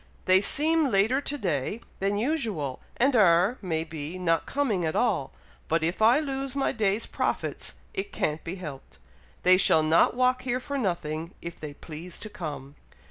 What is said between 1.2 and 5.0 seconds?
to day than usual, and are, may be, not coming at